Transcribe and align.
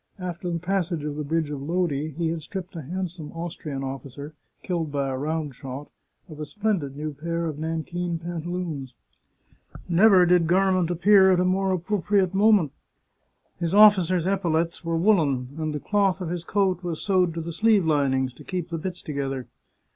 After 0.17 0.49
the 0.49 0.57
passage 0.57 1.03
of 1.03 1.15
the 1.15 1.23
Bridge 1.23 1.51
of 1.51 1.61
Lodi 1.61 2.09
he 2.17 2.29
had 2.29 2.41
stripped 2.41 2.75
a 2.75 2.81
handsome 2.81 3.31
Austrian 3.33 3.83
officer, 3.83 4.33
killed 4.63 4.91
by 4.91 5.07
a 5.09 5.15
round 5.15 5.53
shot, 5.53 5.91
of 6.27 6.39
a 6.39 6.45
splendid 6.47 6.95
new 6.95 7.13
pair 7.13 7.45
of 7.45 7.59
nankeen 7.59 8.17
pantaloons. 8.17 8.95
Never 9.87 10.25
did 10.25 10.47
garment 10.47 10.89
appear 10.89 11.31
at 11.31 11.39
a 11.39 11.45
more 11.45 11.71
appropriate 11.71 12.33
moment 12.33 12.71
1 13.59 13.59
His 13.59 13.75
officer's 13.75 14.25
epaulets 14.25 14.83
were 14.83 14.97
woollen, 14.97 15.49
and 15.59 15.71
the 15.71 15.79
cloth 15.79 16.19
of 16.19 16.29
his 16.29 16.43
coat 16.43 16.81
was 16.81 16.99
sewed 16.99 17.35
to 17.35 17.41
the 17.41 17.53
sleeve 17.53 17.85
linings, 17.85 18.33
to 18.33 18.43
keep 18.43 18.69
the 18.69 18.79
bits 18.79 19.03
to 19.03 19.13
gether. 19.13 19.47